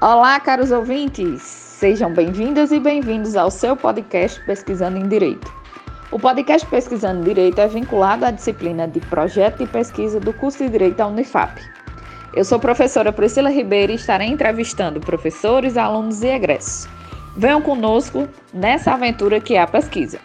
Olá, 0.00 0.38
caros 0.38 0.70
ouvintes! 0.70 1.42
Sejam 1.42 2.12
bem-vindas 2.12 2.70
e 2.70 2.78
bem-vindos 2.78 3.34
ao 3.34 3.50
seu 3.50 3.76
podcast 3.76 4.40
Pesquisando 4.46 4.96
em 4.96 5.08
Direito. 5.08 5.52
O 6.12 6.20
podcast 6.20 6.64
Pesquisando 6.68 7.20
em 7.20 7.24
Direito 7.24 7.60
é 7.60 7.66
vinculado 7.66 8.24
à 8.24 8.30
disciplina 8.30 8.86
de 8.86 9.00
Projeto 9.00 9.58
de 9.58 9.66
Pesquisa 9.66 10.20
do 10.20 10.32
curso 10.32 10.58
de 10.58 10.68
Direito 10.70 10.98
da 10.98 11.08
Unifap. 11.08 11.60
Eu 12.32 12.44
sou 12.44 12.58
a 12.58 12.60
professora 12.60 13.12
Priscila 13.12 13.50
Ribeiro 13.50 13.90
e 13.90 13.96
estarei 13.96 14.28
entrevistando 14.28 15.00
professores, 15.00 15.76
alunos 15.76 16.22
e 16.22 16.28
egressos. 16.28 16.88
Venham 17.36 17.60
conosco 17.60 18.28
nessa 18.54 18.92
aventura 18.92 19.40
que 19.40 19.56
é 19.56 19.62
a 19.62 19.66
pesquisa. 19.66 20.20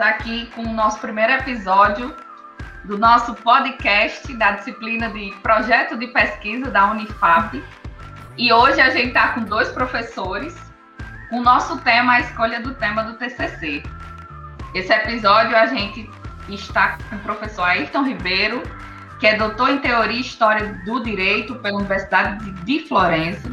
Aqui 0.00 0.46
com 0.54 0.62
o 0.62 0.72
nosso 0.72 0.98
primeiro 0.98 1.32
episódio 1.32 2.14
do 2.84 2.96
nosso 2.96 3.34
podcast 3.34 4.32
da 4.34 4.52
disciplina 4.52 5.10
de 5.10 5.30
Projeto 5.42 5.96
de 5.96 6.06
Pesquisa 6.08 6.70
da 6.70 6.90
Unifap. 6.90 7.62
E 8.38 8.52
hoje 8.52 8.80
a 8.80 8.90
gente 8.90 9.08
está 9.08 9.28
com 9.28 9.42
dois 9.42 9.68
professores, 9.68 10.56
o 11.30 11.40
nosso 11.40 11.78
tema, 11.80 12.14
a 12.14 12.20
escolha 12.20 12.60
do 12.60 12.74
tema 12.74 13.04
do 13.04 13.14
TCC. 13.14 13.82
Esse 14.74 14.92
episódio 14.92 15.56
a 15.56 15.66
gente 15.66 16.08
está 16.48 16.96
com 17.08 17.16
o 17.16 17.18
professor 17.20 17.64
Ayrton 17.64 18.04
Ribeiro, 18.04 18.62
que 19.18 19.26
é 19.26 19.36
doutor 19.36 19.70
em 19.70 19.78
Teoria 19.78 20.16
e 20.16 20.20
História 20.20 20.80
do 20.84 21.02
Direito 21.02 21.54
pela 21.56 21.76
Universidade 21.76 22.50
de 22.50 22.80
Florença 22.88 23.50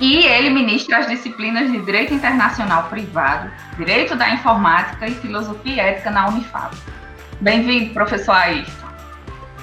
e 0.00 0.24
ele 0.24 0.50
ministra 0.50 0.98
as 0.98 1.08
disciplinas 1.08 1.70
de 1.70 1.80
Direito 1.80 2.14
Internacional 2.14 2.84
Privado, 2.84 3.50
Direito 3.76 4.14
da 4.14 4.30
Informática 4.30 5.06
e 5.06 5.14
Filosofia 5.14 5.82
Ética 5.82 6.10
na 6.10 6.28
Unifab. 6.28 6.76
Bem-vindo, 7.40 7.92
professor 7.92 8.32
Ayrton. 8.32 8.88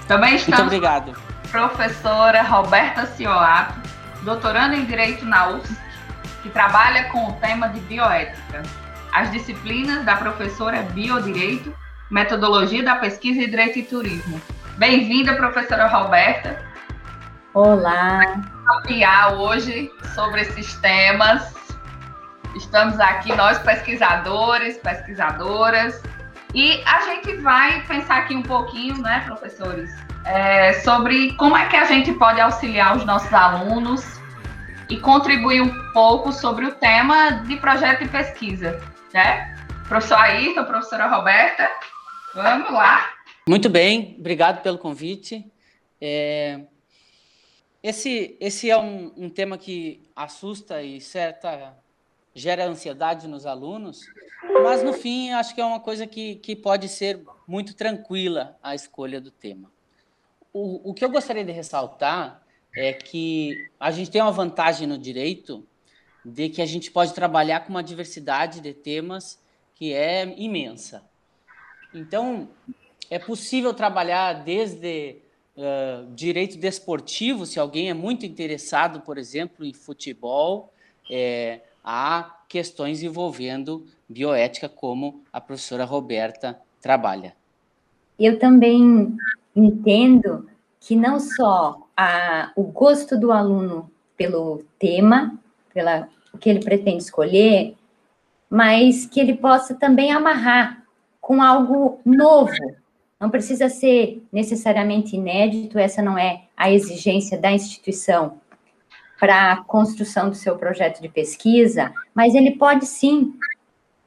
Também 0.07 0.35
estamos 0.35 0.59
Muito 0.59 0.75
obrigado. 0.75 1.13
professora 1.51 2.41
Roberta 2.43 3.05
Cioato, 3.05 3.79
doutoranda 4.23 4.75
em 4.75 4.85
Direito 4.85 5.25
na 5.25 5.49
UFSC, 5.49 5.77
que 6.43 6.49
trabalha 6.49 7.05
com 7.05 7.29
o 7.29 7.33
tema 7.33 7.69
de 7.69 7.79
bioética. 7.81 8.61
As 9.13 9.31
disciplinas 9.31 10.03
da 10.03 10.17
professora 10.17 10.81
Biodireito, 10.81 11.73
Metodologia 12.11 12.83
da 12.83 12.95
Pesquisa 12.97 13.41
e 13.41 13.49
Direito 13.49 13.79
e 13.79 13.83
Turismo. 13.83 14.39
Bem-vinda, 14.77 15.33
professora 15.35 15.87
Roberta. 15.87 16.64
Olá. 17.55 18.19
Papiar 18.65 19.35
hoje 19.35 19.89
sobre 20.13 20.41
esses 20.41 20.73
temas. 20.81 21.55
Estamos 22.53 22.99
aqui, 22.99 23.33
nós 23.33 23.57
pesquisadores, 23.59 24.77
pesquisadoras, 24.79 26.03
e 26.53 26.83
a 26.85 26.99
gente 27.03 27.37
vai 27.37 27.81
pensar 27.87 28.17
aqui 28.17 28.35
um 28.35 28.43
pouquinho, 28.43 28.97
né, 28.97 29.23
professores, 29.25 29.89
é, 30.25 30.73
sobre 30.81 31.31
como 31.37 31.55
é 31.55 31.69
que 31.69 31.77
a 31.77 31.85
gente 31.85 32.11
pode 32.15 32.41
auxiliar 32.41 32.97
os 32.97 33.05
nossos 33.05 33.33
alunos 33.33 34.03
e 34.89 34.97
contribuir 34.97 35.61
um 35.61 35.93
pouco 35.93 36.33
sobre 36.33 36.65
o 36.65 36.75
tema 36.75 37.41
de 37.45 37.55
projeto 37.55 38.03
de 38.03 38.09
pesquisa, 38.09 38.81
né? 39.13 39.55
Professor 39.87 40.17
Ayrton, 40.17 40.65
professora 40.65 41.07
Roberta, 41.07 41.69
vamos 42.33 42.69
lá. 42.69 43.11
Muito 43.47 43.69
bem, 43.69 44.17
obrigado 44.19 44.61
pelo 44.61 44.77
convite. 44.77 45.49
É, 46.01 46.59
esse, 47.87 48.35
esse 48.39 48.67
é 48.67 48.75
um, 48.75 49.11
um, 49.15 49.29
tema 49.29 49.59
que 49.59 50.01
assusta 50.15 50.81
e 50.81 50.99
certa 50.99 51.77
gera 52.33 52.65
ansiedade 52.65 53.27
nos 53.27 53.45
alunos, 53.45 54.01
mas 54.63 54.81
no 54.81 54.91
fim 54.91 55.29
acho 55.29 55.53
que 55.53 55.61
é 55.61 55.65
uma 55.65 55.79
coisa 55.79 56.07
que, 56.07 56.37
que 56.37 56.55
pode 56.55 56.89
ser 56.89 57.21
muito 57.47 57.75
tranquila 57.75 58.57
a 58.63 58.73
escolha 58.73 59.21
do 59.21 59.29
tema. 59.29 59.71
O, 60.51 60.89
o 60.89 60.93
que 60.95 61.05
eu 61.05 61.11
gostaria 61.11 61.45
de 61.45 61.51
ressaltar 61.51 62.41
é 62.75 62.91
que 62.91 63.69
a 63.79 63.91
gente 63.91 64.09
tem 64.09 64.19
uma 64.19 64.31
vantagem 64.31 64.87
no 64.87 64.97
direito 64.97 65.63
de 66.25 66.49
que 66.49 66.63
a 66.63 66.65
gente 66.65 66.89
pode 66.89 67.13
trabalhar 67.13 67.59
com 67.59 67.69
uma 67.69 67.83
diversidade 67.83 68.61
de 68.61 68.73
temas 68.73 69.39
que 69.75 69.93
é 69.93 70.25
imensa. 70.39 71.03
Então, 71.93 72.49
é 73.11 73.19
possível 73.19 73.75
trabalhar 73.75 74.43
desde 74.43 75.17
direito 76.13 76.57
desportivo, 76.57 77.45
se 77.45 77.59
alguém 77.59 77.89
é 77.89 77.93
muito 77.93 78.25
interessado, 78.25 79.01
por 79.01 79.17
exemplo, 79.17 79.65
em 79.65 79.73
futebol, 79.73 80.73
é, 81.09 81.61
há 81.83 82.35
questões 82.49 83.01
envolvendo 83.03 83.85
bioética, 84.07 84.67
como 84.67 85.23
a 85.31 85.39
professora 85.39 85.85
Roberta 85.85 86.59
trabalha. 86.81 87.35
Eu 88.19 88.37
também 88.37 89.15
entendo 89.55 90.47
que 90.79 90.95
não 90.95 91.19
só 91.19 91.87
a, 91.95 92.51
o 92.55 92.63
gosto 92.63 93.17
do 93.17 93.31
aluno 93.31 93.89
pelo 94.17 94.63
tema, 94.77 95.37
pela 95.73 96.07
o 96.33 96.37
que 96.37 96.49
ele 96.49 96.63
pretende 96.63 97.01
escolher, 97.03 97.75
mas 98.49 99.05
que 99.05 99.19
ele 99.19 99.35
possa 99.35 99.73
também 99.73 100.11
amarrar 100.11 100.85
com 101.21 101.41
algo 101.41 101.99
novo, 102.05 102.51
não 103.19 103.29
precisa 103.29 103.69
ser 103.69 104.21
necessariamente 104.31 105.15
inédito, 105.15 105.79
essa 105.79 106.01
não 106.01 106.17
é 106.17 106.43
a 106.55 106.71
exigência 106.71 107.37
da 107.37 107.51
instituição 107.51 108.39
para 109.19 109.53
a 109.53 109.63
construção 109.63 110.29
do 110.29 110.35
seu 110.35 110.57
projeto 110.57 111.01
de 111.01 111.09
pesquisa, 111.09 111.93
mas 112.13 112.35
ele 112.35 112.51
pode 112.51 112.85
sim 112.85 113.33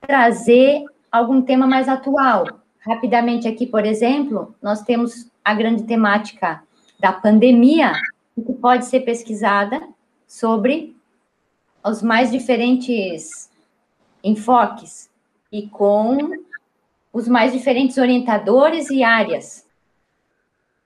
trazer 0.00 0.84
algum 1.10 1.40
tema 1.42 1.66
mais 1.66 1.88
atual. 1.88 2.46
Rapidamente 2.80 3.48
aqui, 3.48 3.66
por 3.66 3.84
exemplo, 3.84 4.54
nós 4.62 4.82
temos 4.82 5.30
a 5.44 5.54
grande 5.54 5.84
temática 5.84 6.62
da 7.00 7.12
pandemia, 7.12 7.92
que 8.34 8.52
pode 8.52 8.84
ser 8.86 9.00
pesquisada 9.00 9.82
sobre 10.26 10.94
os 11.82 12.02
mais 12.02 12.30
diferentes 12.30 13.50
enfoques 14.22 15.10
e 15.50 15.66
com 15.68 16.30
os 17.12 17.28
mais 17.28 17.52
diferentes 17.52 17.98
orientadores 17.98 18.90
e 18.90 19.02
áreas. 19.02 19.66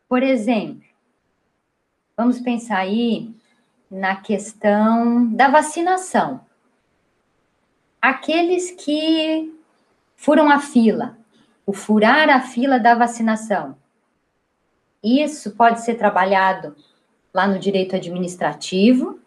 Por 0.09 0.23
exemplo, 0.23 0.83
vamos 2.17 2.41
pensar 2.41 2.79
aí 2.79 3.35
na 3.91 4.17
questão 4.17 5.27
da 5.33 5.49
vacinação. 5.49 6.41
Aqueles 8.01 8.71
que 8.71 9.55
furam 10.17 10.51
a 10.51 10.59
fila, 10.59 11.19
o 11.67 11.73
furar 11.73 12.29
a 12.29 12.41
fila 12.41 12.79
da 12.79 12.95
vacinação. 12.95 13.77
Isso 15.03 15.53
pode 15.57 15.83
ser 15.83 15.95
trabalhado 15.95 16.77
lá 17.35 17.47
no 17.47 17.59
direito 17.59 17.97
administrativo, 17.97 19.21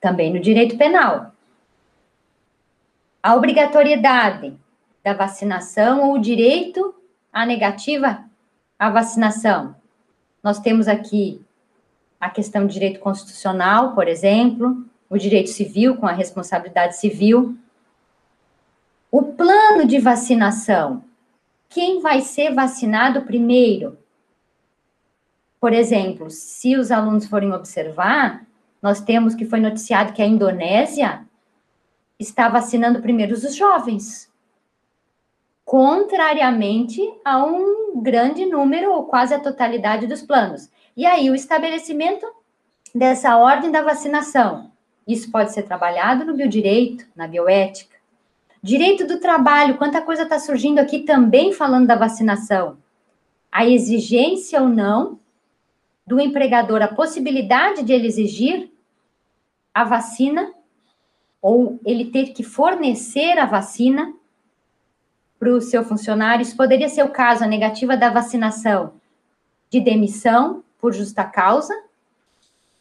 também 0.00 0.32
no 0.32 0.40
direito 0.40 0.76
penal. 0.76 1.32
A 3.22 3.34
obrigatoriedade 3.34 4.56
da 5.04 5.12
vacinação 5.12 6.08
ou 6.08 6.14
o 6.14 6.18
direito 6.18 6.94
à 7.30 7.44
negativa 7.44 8.24
à 8.78 8.88
vacinação. 8.88 9.76
Nós 10.42 10.58
temos 10.58 10.88
aqui 10.88 11.40
a 12.18 12.30
questão 12.30 12.66
de 12.66 12.72
direito 12.72 13.00
constitucional, 13.00 13.94
por 13.94 14.08
exemplo, 14.08 14.84
o 15.10 15.18
direito 15.18 15.50
civil 15.50 15.96
com 15.96 16.06
a 16.06 16.12
responsabilidade 16.12 16.96
civil. 16.96 17.56
O 19.10 19.22
plano 19.22 19.86
de 19.86 19.98
vacinação. 19.98 21.04
Quem 21.68 22.00
vai 22.00 22.20
ser 22.22 22.54
vacinado 22.54 23.22
primeiro? 23.22 23.98
Por 25.60 25.72
exemplo, 25.72 26.30
se 26.30 26.76
os 26.76 26.90
alunos 26.90 27.26
forem 27.26 27.52
observar, 27.52 28.44
nós 28.80 29.00
temos 29.00 29.34
que 29.34 29.46
foi 29.46 29.60
noticiado 29.60 30.12
que 30.12 30.22
a 30.22 30.26
Indonésia 30.26 31.24
está 32.18 32.48
vacinando 32.48 33.00
primeiro 33.00 33.34
os 33.34 33.54
jovens 33.54 34.32
contrariamente 35.64 37.00
a 37.24 37.42
um 37.42 38.00
grande 38.02 38.44
número, 38.44 38.92
ou 38.92 39.04
quase 39.04 39.34
a 39.34 39.40
totalidade 39.40 40.06
dos 40.06 40.22
planos. 40.22 40.70
E 40.96 41.06
aí, 41.06 41.30
o 41.30 41.34
estabelecimento 41.34 42.26
dessa 42.94 43.36
ordem 43.36 43.70
da 43.70 43.82
vacinação. 43.82 44.70
Isso 45.06 45.30
pode 45.30 45.52
ser 45.52 45.62
trabalhado 45.64 46.24
no 46.24 46.34
biodireito, 46.34 47.06
na 47.14 47.26
bioética. 47.26 47.96
Direito 48.62 49.06
do 49.06 49.20
trabalho, 49.20 49.76
quanta 49.76 50.00
coisa 50.00 50.22
está 50.22 50.38
surgindo 50.38 50.78
aqui 50.78 51.00
também 51.00 51.52
falando 51.52 51.86
da 51.86 51.96
vacinação. 51.96 52.78
A 53.52 53.66
exigência 53.66 54.62
ou 54.62 54.68
não 54.68 55.18
do 56.06 56.20
empregador, 56.20 56.82
a 56.82 56.88
possibilidade 56.88 57.82
de 57.82 57.92
ele 57.92 58.06
exigir 58.06 58.70
a 59.72 59.84
vacina, 59.84 60.52
ou 61.42 61.78
ele 61.84 62.06
ter 62.06 62.32
que 62.32 62.42
fornecer 62.42 63.38
a 63.38 63.44
vacina 63.44 64.14
para 65.44 65.52
o 65.52 65.60
seu 65.60 65.84
funcionário. 65.84 66.42
Isso 66.42 66.56
poderia 66.56 66.88
ser 66.88 67.02
o 67.02 67.10
caso, 67.10 67.44
a 67.44 67.46
negativa 67.46 67.96
da 67.96 68.08
vacinação 68.08 68.94
de 69.70 69.78
demissão 69.78 70.64
por 70.80 70.94
justa 70.94 71.22
causa. 71.22 71.74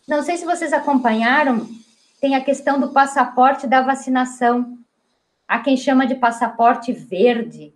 Não 0.08 0.24
sei 0.24 0.38
se 0.38 0.46
vocês 0.46 0.72
acompanharam, 0.72 1.68
tem 2.22 2.36
a 2.36 2.42
questão 2.42 2.80
do 2.80 2.90
passaporte 2.90 3.68
da 3.68 3.82
vacinação. 3.82 4.78
Há 5.46 5.60
quem 5.60 5.76
chama 5.76 6.08
de 6.08 6.16
passaporte 6.16 6.94
verde. 6.94 7.74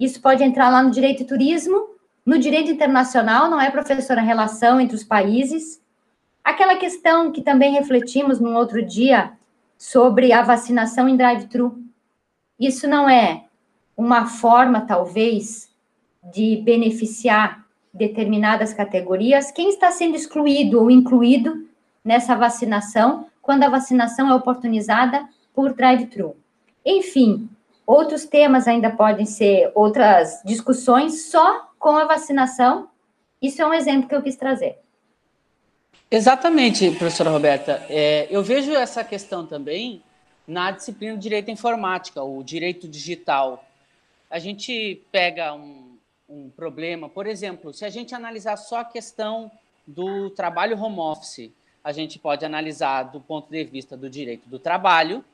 Isso 0.00 0.20
pode 0.20 0.42
entrar 0.42 0.68
lá 0.68 0.82
no 0.82 0.90
direito 0.90 1.22
e 1.22 1.26
turismo 1.26 1.94
No 2.26 2.38
direito 2.38 2.70
internacional, 2.70 3.50
não 3.50 3.60
é, 3.60 3.70
professora, 3.70 4.22
a 4.22 4.24
relação 4.24 4.80
entre 4.80 4.96
os 4.96 5.04
países? 5.04 5.80
Aquela 6.42 6.76
questão 6.76 7.30
que 7.30 7.42
também 7.42 7.74
refletimos 7.74 8.40
num 8.40 8.56
outro 8.56 8.82
dia 8.82 9.32
sobre 9.76 10.32
a 10.32 10.42
vacinação 10.42 11.06
em 11.06 11.18
drive-thru. 11.18 11.84
Isso 12.58 12.88
não 12.88 13.08
é 13.08 13.43
uma 13.96 14.26
forma, 14.26 14.80
talvez, 14.80 15.68
de 16.22 16.56
beneficiar 16.64 17.64
determinadas 17.92 18.74
categorias? 18.74 19.50
Quem 19.50 19.68
está 19.68 19.90
sendo 19.90 20.16
excluído 20.16 20.80
ou 20.80 20.90
incluído 20.90 21.68
nessa 22.04 22.34
vacinação 22.34 23.26
quando 23.40 23.62
a 23.62 23.68
vacinação 23.68 24.28
é 24.28 24.34
oportunizada 24.34 25.28
por 25.54 25.74
drive-thru? 25.74 26.36
Enfim, 26.84 27.48
outros 27.86 28.24
temas 28.24 28.66
ainda 28.66 28.90
podem 28.90 29.26
ser 29.26 29.70
outras 29.74 30.42
discussões 30.44 31.30
só 31.30 31.70
com 31.78 31.96
a 31.96 32.04
vacinação. 32.04 32.88
Isso 33.40 33.62
é 33.62 33.66
um 33.66 33.74
exemplo 33.74 34.08
que 34.08 34.14
eu 34.14 34.22
quis 34.22 34.36
trazer. 34.36 34.78
Exatamente, 36.10 36.90
professora 36.92 37.30
Roberta. 37.30 37.84
É, 37.88 38.28
eu 38.30 38.42
vejo 38.42 38.72
essa 38.72 39.02
questão 39.02 39.46
também 39.46 40.02
na 40.46 40.70
disciplina 40.70 41.16
de 41.16 41.22
Direito 41.22 41.50
Informática, 41.50 42.22
o 42.22 42.42
Direito 42.42 42.86
Digital. 42.86 43.64
A 44.34 44.40
gente 44.40 45.00
pega 45.12 45.54
um, 45.54 45.96
um 46.28 46.50
problema, 46.50 47.08
por 47.08 47.24
exemplo, 47.24 47.72
se 47.72 47.84
a 47.84 47.88
gente 47.88 48.16
analisar 48.16 48.56
só 48.56 48.78
a 48.78 48.84
questão 48.84 49.48
do 49.86 50.28
trabalho 50.28 50.76
home 50.76 50.98
office, 50.98 51.52
a 51.84 51.92
gente 51.92 52.18
pode 52.18 52.44
analisar 52.44 53.04
do 53.04 53.20
ponto 53.20 53.48
de 53.48 53.62
vista 53.62 53.96
do 53.96 54.10
direito 54.10 54.48
do 54.48 54.58
trabalho, 54.58 55.24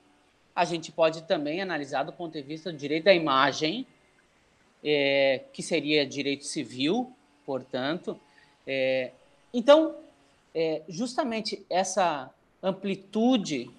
a 0.54 0.66
gente 0.66 0.92
pode 0.92 1.22
também 1.22 1.62
analisar 1.62 2.02
do 2.02 2.12
ponto 2.12 2.34
de 2.34 2.42
vista 2.42 2.70
do 2.70 2.76
direito 2.76 3.04
da 3.04 3.14
imagem, 3.14 3.86
é, 4.84 5.44
que 5.50 5.62
seria 5.62 6.04
direito 6.04 6.44
civil, 6.44 7.10
portanto. 7.46 8.20
É, 8.66 9.12
então, 9.50 9.96
é, 10.54 10.82
justamente 10.90 11.64
essa 11.70 12.30
amplitude 12.62 13.70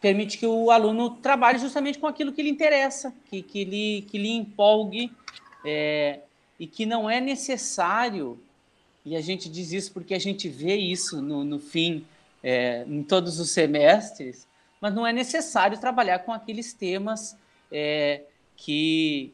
permite 0.00 0.38
que 0.38 0.46
o 0.46 0.70
aluno 0.70 1.10
trabalhe 1.10 1.58
justamente 1.58 1.98
com 1.98 2.06
aquilo 2.06 2.32
que 2.32 2.42
lhe 2.42 2.50
interessa, 2.50 3.14
que, 3.30 3.42
que, 3.42 3.64
lhe, 3.64 4.02
que 4.02 4.18
lhe 4.18 4.30
empolgue, 4.30 5.12
é, 5.64 6.20
e 6.58 6.66
que 6.66 6.86
não 6.86 7.08
é 7.08 7.20
necessário, 7.20 8.38
e 9.04 9.16
a 9.16 9.20
gente 9.20 9.48
diz 9.48 9.72
isso 9.72 9.92
porque 9.92 10.14
a 10.14 10.18
gente 10.18 10.48
vê 10.48 10.76
isso 10.76 11.20
no, 11.20 11.44
no 11.44 11.58
fim, 11.58 12.04
é, 12.42 12.84
em 12.86 13.02
todos 13.02 13.40
os 13.40 13.50
semestres, 13.50 14.46
mas 14.80 14.94
não 14.94 15.06
é 15.06 15.12
necessário 15.12 15.78
trabalhar 15.78 16.20
com 16.20 16.32
aqueles 16.32 16.72
temas 16.72 17.36
é, 17.72 18.22
que, 18.56 19.32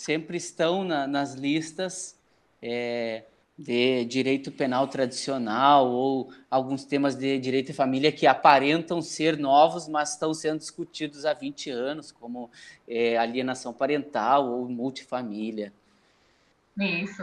sempre 0.00 0.38
estão 0.38 0.82
na, 0.82 1.06
nas 1.06 1.34
listas 1.34 2.16
é, 2.62 3.24
de 3.60 4.06
direito 4.06 4.50
penal 4.50 4.88
tradicional 4.88 5.86
ou 5.86 6.32
alguns 6.50 6.82
temas 6.84 7.14
de 7.14 7.38
direito 7.38 7.70
e 7.70 7.74
família 7.74 8.10
que 8.10 8.26
aparentam 8.26 9.02
ser 9.02 9.36
novos, 9.36 9.86
mas 9.86 10.12
estão 10.12 10.32
sendo 10.32 10.58
discutidos 10.58 11.26
há 11.26 11.34
20 11.34 11.68
anos, 11.70 12.10
como 12.10 12.50
é, 12.88 13.18
alienação 13.18 13.72
parental 13.72 14.48
ou 14.48 14.66
multifamília. 14.66 15.72
Isso. 16.78 17.22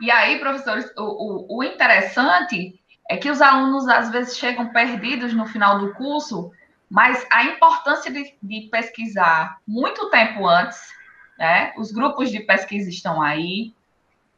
E 0.00 0.10
aí, 0.10 0.38
professores, 0.38 0.92
o, 0.96 1.54
o, 1.54 1.58
o 1.58 1.64
interessante 1.64 2.78
é 3.08 3.16
que 3.16 3.30
os 3.30 3.40
alunos 3.40 3.88
às 3.88 4.10
vezes 4.10 4.36
chegam 4.36 4.68
perdidos 4.72 5.32
no 5.32 5.46
final 5.46 5.78
do 5.78 5.94
curso, 5.94 6.52
mas 6.90 7.26
a 7.32 7.44
importância 7.44 8.12
de, 8.12 8.34
de 8.42 8.68
pesquisar 8.70 9.58
muito 9.66 10.10
tempo 10.10 10.46
antes 10.46 11.00
né? 11.40 11.72
Os 11.78 11.90
grupos 11.90 12.30
de 12.30 12.40
pesquisa 12.40 12.90
estão 12.90 13.22
aí. 13.22 13.72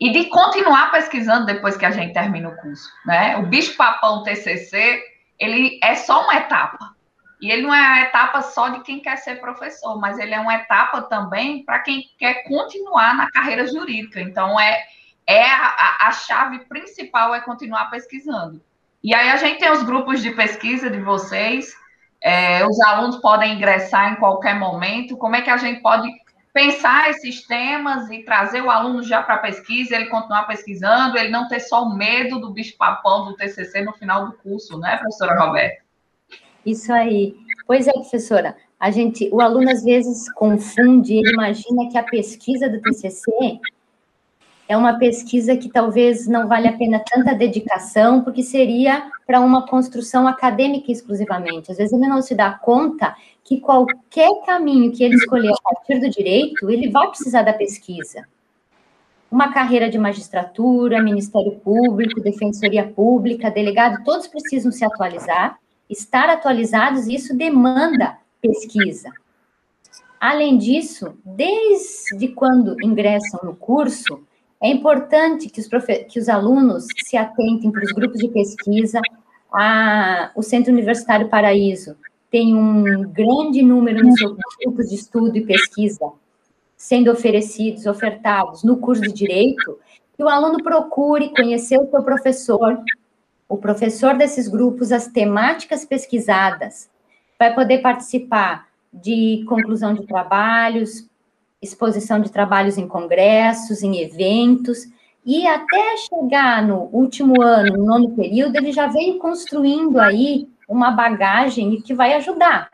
E 0.02 0.10
de 0.10 0.24
continuar 0.24 0.90
pesquisando 0.90 1.46
depois 1.46 1.76
que 1.76 1.86
a 1.86 1.92
gente 1.92 2.12
termina 2.12 2.48
o 2.48 2.56
curso, 2.56 2.90
né? 3.06 3.36
O 3.36 3.46
bicho 3.46 3.76
papão 3.76 4.24
TCC, 4.24 5.00
ele 5.38 5.78
é 5.80 5.94
só 5.94 6.24
uma 6.24 6.34
etapa. 6.34 6.92
E 7.40 7.52
ele 7.52 7.62
não 7.62 7.72
é 7.72 7.78
a 7.78 8.02
etapa 8.02 8.42
só 8.42 8.70
de 8.70 8.80
quem 8.80 8.98
quer 8.98 9.14
ser 9.18 9.36
professor, 9.36 10.00
mas 10.00 10.18
ele 10.18 10.34
é 10.34 10.40
uma 10.40 10.56
etapa 10.56 11.02
também 11.02 11.64
para 11.64 11.78
quem 11.78 12.02
quer 12.18 12.42
continuar 12.48 13.14
na 13.14 13.30
carreira 13.30 13.64
jurídica. 13.64 14.20
Então, 14.20 14.58
é, 14.58 14.82
é 15.24 15.48
a, 15.48 16.08
a, 16.08 16.10
chave 16.10 16.58
principal 16.64 17.32
é 17.32 17.40
continuar 17.40 17.88
pesquisando. 17.88 18.60
E 19.04 19.14
aí 19.14 19.30
a 19.30 19.36
gente 19.36 19.60
tem 19.60 19.70
os 19.70 19.84
grupos 19.84 20.20
de 20.20 20.32
pesquisa 20.32 20.90
de 20.90 20.98
vocês, 20.98 21.72
é, 22.20 22.66
os 22.66 22.80
alunos 22.80 23.18
podem 23.18 23.54
ingressar 23.54 24.12
em 24.12 24.16
qualquer 24.16 24.58
momento. 24.58 25.16
Como 25.16 25.36
é 25.36 25.42
que 25.42 25.50
a 25.50 25.56
gente 25.56 25.80
pode 25.80 26.10
pensar 26.52 27.10
esses 27.10 27.46
temas 27.46 28.10
e 28.10 28.22
trazer 28.22 28.60
o 28.60 28.70
aluno 28.70 29.02
já 29.02 29.22
para 29.22 29.36
a 29.36 29.38
pesquisa, 29.38 29.96
ele 29.96 30.06
continuar 30.06 30.46
pesquisando, 30.46 31.16
ele 31.16 31.30
não 31.30 31.48
ter 31.48 31.60
só 31.60 31.84
o 31.84 31.96
medo 31.96 32.38
do 32.38 32.52
bicho-papão 32.52 33.24
do 33.24 33.36
TCC 33.36 33.82
no 33.82 33.92
final 33.94 34.26
do 34.26 34.32
curso, 34.34 34.78
né, 34.78 34.96
professora 34.96 35.40
Roberta? 35.40 35.82
Isso 36.64 36.92
aí. 36.92 37.34
Pois 37.66 37.88
é, 37.88 37.92
professora. 37.92 38.56
A 38.78 38.90
gente, 38.90 39.28
o 39.32 39.40
aluno 39.40 39.70
às 39.70 39.84
vezes 39.84 40.30
confunde, 40.32 41.14
ele 41.14 41.32
imagina 41.32 41.88
que 41.90 41.96
a 41.96 42.02
pesquisa 42.02 42.68
do 42.68 42.80
TCC 42.80 43.30
é 44.68 44.76
uma 44.76 44.98
pesquisa 44.98 45.56
que 45.56 45.68
talvez 45.68 46.26
não 46.26 46.48
vale 46.48 46.68
a 46.68 46.76
pena 46.76 47.02
tanta 47.04 47.34
dedicação, 47.34 48.22
porque 48.22 48.42
seria 48.42 49.10
para 49.26 49.40
uma 49.40 49.66
construção 49.66 50.26
acadêmica 50.26 50.90
exclusivamente. 50.90 51.70
Às 51.70 51.78
vezes 51.78 51.92
ele 51.92 52.06
não 52.06 52.22
se 52.22 52.34
dá 52.34 52.50
conta 52.52 53.14
que 53.44 53.60
qualquer 53.60 54.30
caminho 54.46 54.92
que 54.92 55.02
ele 55.02 55.16
escolher 55.16 55.50
a 55.50 55.74
partir 55.74 55.98
do 55.98 56.08
direito, 56.08 56.70
ele 56.70 56.88
vai 56.88 57.08
precisar 57.08 57.42
da 57.42 57.52
pesquisa. 57.52 58.26
Uma 59.30 59.52
carreira 59.52 59.90
de 59.90 59.98
magistratura, 59.98 61.02
Ministério 61.02 61.52
Público, 61.52 62.20
Defensoria 62.20 62.86
Pública, 62.86 63.50
delegado, 63.50 64.04
todos 64.04 64.28
precisam 64.28 64.70
se 64.70 64.84
atualizar, 64.84 65.58
estar 65.88 66.28
atualizados, 66.28 67.06
e 67.06 67.14
isso 67.14 67.36
demanda 67.36 68.18
pesquisa. 68.40 69.10
Além 70.20 70.56
disso, 70.56 71.18
desde 71.24 72.28
quando 72.28 72.76
ingressam 72.82 73.40
no 73.42 73.56
curso, 73.56 74.22
é 74.62 74.68
importante 74.68 75.48
que 75.48 75.60
os, 75.60 75.68
que 76.08 76.20
os 76.20 76.28
alunos 76.28 76.86
se 77.04 77.16
atentem 77.16 77.70
para 77.70 77.84
os 77.84 77.92
grupos 77.92 78.18
de 78.18 78.28
pesquisa. 78.28 79.00
A, 79.52 80.30
o 80.36 80.42
Centro 80.42 80.72
Universitário 80.72 81.28
Paraíso 81.28 81.96
tem 82.30 82.54
um 82.54 83.02
grande 83.02 83.60
número 83.60 84.00
de 84.08 84.24
grupos 84.64 84.88
de 84.88 84.94
estudo 84.94 85.36
e 85.36 85.44
pesquisa 85.44 86.12
sendo 86.76 87.12
oferecidos, 87.12 87.86
ofertados 87.86 88.64
no 88.64 88.76
curso 88.76 89.02
de 89.02 89.12
Direito, 89.12 89.78
que 90.16 90.22
o 90.22 90.28
aluno 90.28 90.62
procure 90.62 91.28
conhecer 91.28 91.78
o 91.78 91.88
seu 91.88 92.02
professor, 92.02 92.82
o 93.48 93.56
professor 93.56 94.16
desses 94.16 94.48
grupos, 94.48 94.90
as 94.90 95.06
temáticas 95.06 95.84
pesquisadas, 95.84 96.90
vai 97.38 97.54
poder 97.54 97.82
participar 97.82 98.66
de 98.92 99.44
conclusão 99.48 99.94
de 99.94 100.04
trabalhos, 100.06 101.08
exposição 101.62 102.20
de 102.20 102.30
trabalhos 102.30 102.76
em 102.76 102.88
congressos, 102.88 103.82
em 103.82 104.00
eventos, 104.00 104.86
e 105.24 105.46
até 105.46 105.96
chegar 105.98 106.62
no 106.62 106.90
último 106.92 107.40
ano, 107.40 107.76
no 107.76 107.84
nono 107.86 108.16
período, 108.16 108.56
ele 108.56 108.72
já 108.72 108.88
veio 108.88 109.18
construindo 109.18 110.00
aí 110.00 110.48
uma 110.68 110.90
bagagem 110.90 111.80
que 111.80 111.94
vai 111.94 112.14
ajudar. 112.14 112.68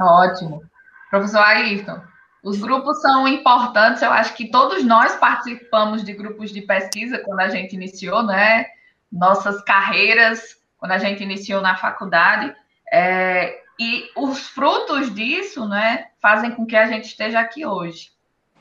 Ótimo. 0.00 0.62
Professor 1.10 1.40
Ayrton, 1.40 2.00
os 2.42 2.58
grupos 2.58 3.00
são 3.02 3.26
importantes, 3.26 4.02
eu 4.02 4.12
acho 4.12 4.34
que 4.34 4.50
todos 4.50 4.84
nós 4.84 5.16
participamos 5.16 6.04
de 6.04 6.12
grupos 6.12 6.50
de 6.50 6.62
pesquisa 6.62 7.18
quando 7.18 7.40
a 7.40 7.48
gente 7.48 7.74
iniciou, 7.74 8.22
né? 8.22 8.66
Nossas 9.12 9.60
carreiras, 9.64 10.56
quando 10.78 10.92
a 10.92 10.98
gente 10.98 11.22
iniciou 11.22 11.60
na 11.60 11.76
faculdade. 11.76 12.54
É, 12.90 13.60
e 13.80 14.10
os 14.14 14.46
frutos 14.48 15.14
disso, 15.14 15.66
né, 15.66 16.08
fazem 16.20 16.50
com 16.50 16.66
que 16.66 16.76
a 16.76 16.86
gente 16.86 17.06
esteja 17.06 17.40
aqui 17.40 17.64
hoje. 17.64 18.12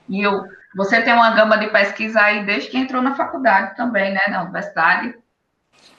E 0.08 0.22
eu, 0.22 0.46
você 0.74 1.02
tem 1.02 1.12
uma 1.12 1.36
gama 1.36 1.58
de 1.58 1.68
pesquisa 1.68 2.22
aí 2.22 2.46
desde 2.46 2.70
que 2.70 2.78
entrou 2.78 3.02
na 3.02 3.14
faculdade 3.14 3.76
também, 3.76 4.14
né, 4.14 4.22
na 4.30 4.44
universidade. 4.44 5.14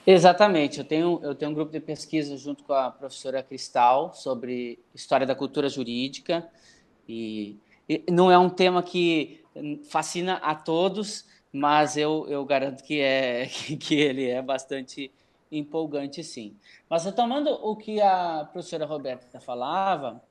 Exatamente, 0.07 0.79
eu 0.79 0.83
tenho, 0.85 1.19
eu 1.21 1.35
tenho 1.35 1.51
um 1.51 1.53
grupo 1.53 1.71
de 1.71 1.79
pesquisa 1.79 2.35
junto 2.35 2.63
com 2.63 2.73
a 2.73 2.89
professora 2.89 3.43
Cristal 3.43 4.11
sobre 4.11 4.79
história 4.95 5.27
da 5.27 5.35
cultura 5.35 5.69
jurídica, 5.69 6.49
e, 7.07 7.59
e 7.87 8.03
não 8.09 8.31
é 8.31 8.39
um 8.39 8.49
tema 8.49 8.81
que 8.81 9.43
fascina 9.87 10.37
a 10.37 10.55
todos, 10.55 11.27
mas 11.53 11.95
eu, 11.95 12.25
eu 12.27 12.43
garanto 12.43 12.83
que, 12.83 12.99
é, 12.99 13.45
que 13.79 13.93
ele 13.93 14.27
é 14.27 14.41
bastante 14.41 15.11
empolgante, 15.51 16.23
sim. 16.23 16.55
Mas 16.89 17.03
retomando 17.03 17.49
o 17.51 17.75
que 17.75 17.99
a 17.99 18.47
professora 18.51 18.85
Roberta 18.85 19.39
falava, 19.39 20.23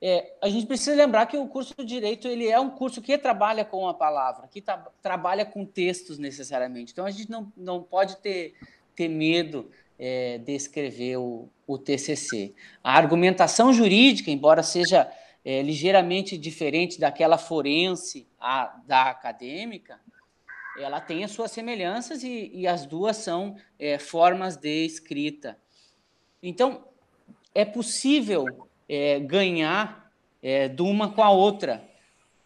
é, 0.00 0.34
a 0.42 0.48
gente 0.48 0.66
precisa 0.66 0.94
lembrar 0.94 1.26
que 1.26 1.36
o 1.38 1.48
curso 1.48 1.74
de 1.78 1.84
Direito 1.84 2.28
ele 2.28 2.48
é 2.48 2.60
um 2.60 2.70
curso 2.70 3.00
que 3.00 3.16
trabalha 3.16 3.64
com 3.64 3.88
a 3.88 3.94
palavra, 3.94 4.46
que 4.46 4.60
tra 4.60 4.76
trabalha 5.02 5.44
com 5.44 5.64
textos 5.64 6.18
necessariamente. 6.18 6.92
Então, 6.92 7.06
a 7.06 7.10
gente 7.10 7.30
não, 7.30 7.50
não 7.56 7.82
pode 7.82 8.16
ter, 8.18 8.54
ter 8.94 9.08
medo 9.08 9.70
é, 9.98 10.38
de 10.38 10.52
escrever 10.52 11.16
o, 11.16 11.48
o 11.66 11.78
TCC. 11.78 12.54
A 12.84 12.96
argumentação 12.96 13.72
jurídica, 13.72 14.30
embora 14.30 14.62
seja 14.62 15.10
é, 15.44 15.62
ligeiramente 15.62 16.36
diferente 16.36 17.00
daquela 17.00 17.38
forense, 17.38 18.26
a, 18.38 18.78
da 18.86 19.04
acadêmica, 19.04 19.98
ela 20.78 21.00
tem 21.00 21.24
as 21.24 21.30
suas 21.30 21.50
semelhanças 21.50 22.22
e, 22.22 22.50
e 22.52 22.66
as 22.66 22.86
duas 22.86 23.16
são 23.16 23.56
é, 23.78 23.98
formas 23.98 24.56
de 24.56 24.84
escrita. 24.84 25.56
Então, 26.42 26.84
é 27.54 27.64
possível 27.64 28.68
é, 28.88 29.18
ganhar 29.20 30.10
é, 30.42 30.68
de 30.68 30.82
uma 30.82 31.10
com 31.12 31.22
a 31.22 31.30
outra. 31.30 31.82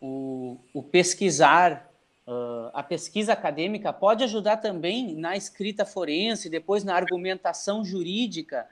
O, 0.00 0.56
o 0.72 0.82
pesquisar, 0.82 1.90
uh, 2.26 2.70
a 2.72 2.82
pesquisa 2.82 3.34
acadêmica 3.34 3.92
pode 3.92 4.24
ajudar 4.24 4.56
também 4.56 5.14
na 5.14 5.36
escrita 5.36 5.84
forense, 5.84 6.48
depois 6.48 6.84
na 6.84 6.94
argumentação 6.94 7.84
jurídica 7.84 8.66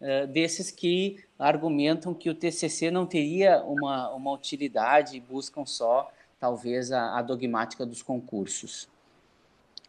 uh, 0.00 0.26
desses 0.28 0.70
que 0.70 1.24
argumentam 1.36 2.14
que 2.14 2.30
o 2.30 2.34
TCC 2.34 2.90
não 2.90 3.06
teria 3.06 3.62
uma, 3.64 4.10
uma 4.10 4.32
utilidade 4.32 5.16
e 5.16 5.20
buscam 5.20 5.66
só, 5.66 6.08
talvez, 6.38 6.92
a, 6.92 7.18
a 7.18 7.22
dogmática 7.22 7.84
dos 7.84 8.02
concursos. 8.02 8.88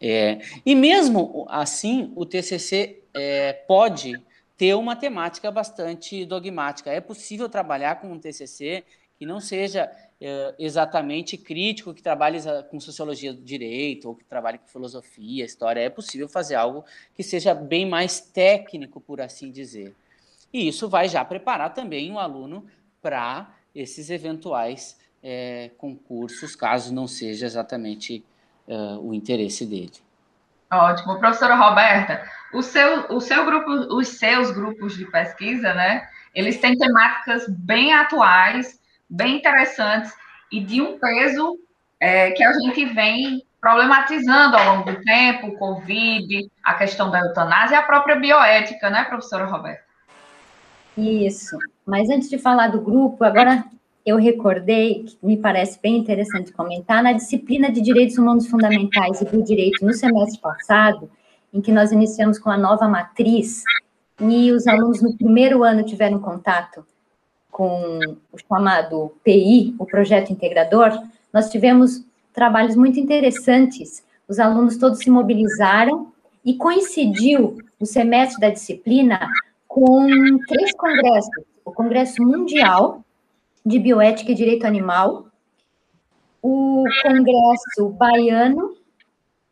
É, 0.00 0.38
e 0.64 0.74
mesmo 0.74 1.46
assim, 1.48 2.12
o 2.16 2.24
TCC 2.24 3.02
é, 3.12 3.52
pode 3.52 4.14
ter 4.56 4.74
uma 4.74 4.96
temática 4.96 5.50
bastante 5.50 6.24
dogmática. 6.24 6.90
É 6.90 7.00
possível 7.00 7.48
trabalhar 7.48 8.00
com 8.00 8.12
um 8.12 8.18
TCC 8.18 8.84
que 9.18 9.26
não 9.26 9.40
seja 9.40 9.90
é, 10.18 10.54
exatamente 10.58 11.36
crítico, 11.36 11.92
que 11.92 12.02
trabalhe 12.02 12.38
com 12.70 12.80
sociologia 12.80 13.34
do 13.34 13.42
direito, 13.42 14.08
ou 14.08 14.14
que 14.14 14.24
trabalhe 14.24 14.58
com 14.58 14.66
filosofia, 14.66 15.44
história. 15.44 15.80
É 15.80 15.90
possível 15.90 16.28
fazer 16.28 16.54
algo 16.54 16.84
que 17.14 17.22
seja 17.22 17.54
bem 17.54 17.86
mais 17.86 18.20
técnico, 18.20 19.00
por 19.00 19.20
assim 19.20 19.50
dizer. 19.50 19.94
E 20.52 20.66
isso 20.66 20.88
vai 20.88 21.08
já 21.08 21.24
preparar 21.24 21.74
também 21.74 22.10
o 22.10 22.18
aluno 22.18 22.66
para 23.00 23.54
esses 23.74 24.10
eventuais 24.10 24.98
é, 25.22 25.70
concursos, 25.76 26.56
caso 26.56 26.92
não 26.94 27.06
seja 27.06 27.46
exatamente 27.46 28.24
uh, 28.66 28.98
o 29.00 29.14
interesse 29.14 29.66
dele. 29.66 29.92
Ótimo. 30.72 31.18
Professora 31.18 31.56
Roberta, 31.56 32.22
o 32.54 32.62
seu, 32.62 33.06
o 33.10 33.20
seu 33.20 33.44
grupo, 33.44 33.70
os 33.94 34.08
seus 34.08 34.50
grupos 34.52 34.96
de 34.96 35.04
pesquisa, 35.04 35.74
né? 35.74 36.08
Eles 36.34 36.58
têm 36.60 36.78
temáticas 36.78 37.48
bem 37.48 37.92
atuais, 37.92 38.80
bem 39.08 39.38
interessantes 39.38 40.14
e 40.50 40.60
de 40.60 40.80
um 40.80 40.98
peso 40.98 41.58
é, 41.98 42.30
que 42.30 42.44
a 42.44 42.52
gente 42.52 42.84
vem 42.86 43.44
problematizando 43.60 44.56
ao 44.56 44.76
longo 44.76 44.90
do 44.90 45.02
tempo, 45.02 45.48
o 45.48 45.58
Covid, 45.58 46.50
a 46.64 46.74
questão 46.74 47.10
da 47.10 47.20
eutanásia 47.20 47.76
e 47.76 47.78
a 47.78 47.82
própria 47.82 48.16
bioética, 48.16 48.88
né, 48.88 49.04
professora 49.04 49.44
Roberta? 49.44 49.82
Isso. 50.96 51.58
Mas 51.84 52.08
antes 52.08 52.30
de 52.30 52.38
falar 52.38 52.68
do 52.68 52.80
grupo, 52.80 53.22
agora 53.22 53.64
eu 54.10 54.16
recordei, 54.16 55.04
que 55.04 55.16
me 55.22 55.36
parece 55.36 55.80
bem 55.80 55.96
interessante 55.96 56.52
comentar, 56.52 57.02
na 57.02 57.12
disciplina 57.12 57.70
de 57.70 57.80
Direitos 57.80 58.18
Humanos 58.18 58.46
Fundamentais 58.46 59.20
e 59.20 59.24
do 59.24 59.42
Direito 59.42 59.84
no 59.84 59.92
semestre 59.92 60.40
passado, 60.40 61.10
em 61.52 61.60
que 61.60 61.72
nós 61.72 61.92
iniciamos 61.92 62.38
com 62.38 62.50
a 62.50 62.58
nova 62.58 62.88
matriz, 62.88 63.62
e 64.20 64.52
os 64.52 64.66
alunos 64.66 65.00
no 65.00 65.16
primeiro 65.16 65.64
ano 65.64 65.82
tiveram 65.82 66.18
contato 66.18 66.84
com 67.50 67.98
o 68.32 68.38
chamado 68.48 69.12
PI, 69.24 69.74
o 69.78 69.86
Projeto 69.86 70.30
Integrador, 70.30 70.90
nós 71.32 71.48
tivemos 71.50 72.04
trabalhos 72.32 72.76
muito 72.76 72.98
interessantes. 72.98 74.04
Os 74.28 74.38
alunos 74.38 74.76
todos 74.76 74.98
se 74.98 75.10
mobilizaram 75.10 76.12
e 76.44 76.54
coincidiu 76.54 77.58
o 77.78 77.86
semestre 77.86 78.40
da 78.40 78.50
disciplina 78.50 79.28
com 79.66 80.06
três 80.46 80.72
congressos: 80.76 81.44
o 81.64 81.72
Congresso 81.72 82.22
Mundial 82.22 83.04
de 83.64 83.78
Bioética 83.78 84.32
e 84.32 84.34
Direito 84.34 84.66
Animal, 84.66 85.28
o 86.42 86.84
Congresso 87.02 87.90
Baiano 87.90 88.76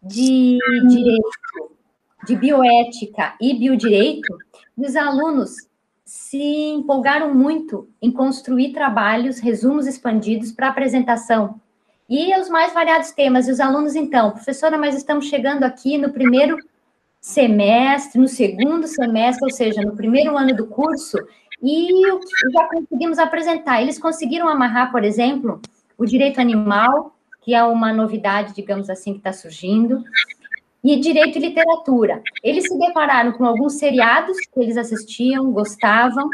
de 0.03 0.59
Direito, 0.89 1.77
de 2.27 2.37
Bioética 2.37 3.35
e 3.41 3.55
Biodireito, 3.55 4.37
e 4.77 4.87
os 4.87 4.97
alunos 4.97 5.69
se 6.05 6.43
empolgaram 6.71 7.35
muito 7.35 7.89
em 8.01 8.11
construir 8.11 8.73
trabalhos, 8.73 9.41
resumos 9.41 9.87
expandidos 9.87 10.51
para 10.53 10.69
apresentação. 10.69 11.61
E 12.09 12.35
os 12.41 12.49
mais 12.49 12.73
variados 12.73 13.11
temas. 13.11 13.47
E 13.47 13.51
os 13.51 13.61
alunos, 13.61 13.95
então, 13.95 14.31
professora, 14.31 14.79
mas 14.79 14.97
estamos 14.97 15.27
chegando 15.27 15.65
aqui 15.65 15.99
no 15.99 16.11
primeiro 16.11 16.57
semestre, 17.21 18.19
no 18.19 18.27
segundo 18.27 18.87
semestre, 18.87 19.45
ou 19.45 19.51
seja, 19.51 19.83
no 19.83 19.95
primeiro 19.95 20.35
ano 20.37 20.57
do 20.57 20.67
curso, 20.67 21.19
e 21.63 22.03
já 22.53 22.69
conseguimos 22.69 23.19
apresentar. 23.19 23.83
Eles 23.83 23.99
conseguiram 23.99 24.49
amarrar, 24.49 24.91
por 24.91 25.05
exemplo, 25.05 25.61
o 25.97 26.05
direito 26.05 26.41
animal, 26.41 27.17
que 27.43 27.55
é 27.55 27.63
uma 27.65 27.93
novidade, 27.93 28.55
digamos 28.55 28.89
assim, 28.89 29.13
que 29.13 29.19
está 29.19 29.33
surgindo, 29.33 30.05
e 30.83 30.97
direito 30.97 31.39
e 31.39 31.41
literatura. 31.41 32.23
Eles 32.43 32.69
se 32.69 32.79
depararam 32.79 33.33
com 33.33 33.45
alguns 33.45 33.75
seriados 33.75 34.39
que 34.39 34.61
eles 34.61 34.77
assistiam, 34.77 35.51
gostavam, 35.51 36.29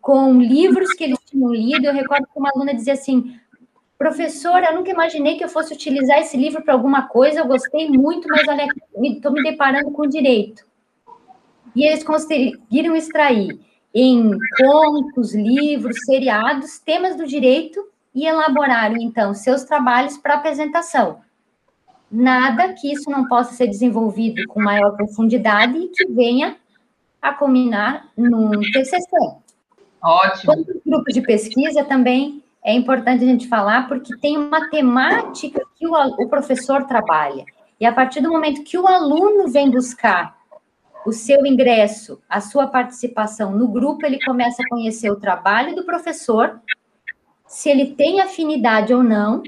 com 0.00 0.40
livros 0.40 0.92
que 0.92 1.04
eles 1.04 1.18
tinham 1.26 1.52
lido. 1.52 1.86
Eu 1.86 1.92
recordo 1.92 2.26
que 2.32 2.38
uma 2.38 2.50
aluna 2.54 2.74
dizia 2.74 2.92
assim: 2.92 3.36
professora, 3.98 4.66
eu 4.66 4.76
nunca 4.76 4.90
imaginei 4.90 5.36
que 5.36 5.44
eu 5.44 5.48
fosse 5.48 5.74
utilizar 5.74 6.20
esse 6.20 6.36
livro 6.36 6.62
para 6.62 6.74
alguma 6.74 7.08
coisa, 7.08 7.40
eu 7.40 7.46
gostei 7.46 7.88
muito, 7.88 8.28
mas 8.28 8.46
olha, 8.46 8.68
estou 9.02 9.32
me 9.32 9.42
deparando 9.42 9.90
com 9.90 10.06
direito. 10.06 10.64
E 11.74 11.84
eles 11.84 12.04
conseguiram 12.04 12.94
extrair 12.96 13.58
em 13.94 14.38
contos, 14.56 15.34
livros, 15.34 16.04
seriados, 16.04 16.78
temas 16.78 17.16
do 17.16 17.26
direito 17.26 17.86
e 18.14 18.26
elaboraram, 18.26 18.96
então, 18.98 19.34
seus 19.34 19.64
trabalhos 19.64 20.18
para 20.18 20.34
apresentação. 20.34 21.20
Nada 22.10 22.72
que 22.72 22.92
isso 22.92 23.10
não 23.10 23.28
possa 23.28 23.54
ser 23.54 23.66
desenvolvido 23.66 24.46
com 24.48 24.62
maior 24.62 24.96
profundidade 24.96 25.76
e 25.76 25.88
que 25.88 26.06
venha 26.06 26.56
a 27.20 27.32
combinar 27.32 28.08
num 28.16 28.50
TCC. 28.72 29.06
Ótimo. 30.02 30.44
Quanto 30.44 30.82
grupo 30.86 31.12
de 31.12 31.20
pesquisa 31.20 31.84
também 31.84 32.42
é 32.64 32.72
importante 32.72 33.24
a 33.24 33.26
gente 33.26 33.48
falar, 33.48 33.88
porque 33.88 34.16
tem 34.18 34.36
uma 34.36 34.68
temática 34.70 35.60
que 35.76 35.86
o, 35.86 35.92
o 35.92 36.28
professor 36.28 36.84
trabalha. 36.84 37.44
E 37.80 37.86
a 37.86 37.92
partir 37.92 38.20
do 38.20 38.30
momento 38.30 38.64
que 38.64 38.78
o 38.78 38.86
aluno 38.86 39.48
vem 39.48 39.70
buscar 39.70 40.37
o 41.06 41.12
seu 41.12 41.44
ingresso, 41.46 42.20
a 42.28 42.40
sua 42.40 42.66
participação 42.66 43.52
no 43.52 43.68
grupo, 43.68 44.04
ele 44.04 44.22
começa 44.24 44.62
a 44.62 44.68
conhecer 44.68 45.10
o 45.10 45.20
trabalho 45.20 45.74
do 45.74 45.84
professor, 45.84 46.60
se 47.46 47.70
ele 47.70 47.94
tem 47.94 48.20
afinidade 48.20 48.92
ou 48.92 49.02
não, 49.02 49.42